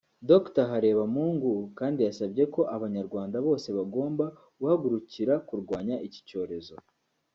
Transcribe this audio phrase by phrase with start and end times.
[0.29, 4.25] Dr Harebamungu kandi yasabye ko Abanyarwanda bose bagomba
[4.59, 6.75] guhagurukira kurwanya iki cyorezo